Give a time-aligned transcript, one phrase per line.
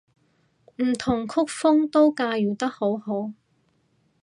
[0.77, 3.33] 唔同曲風都駕馭得好好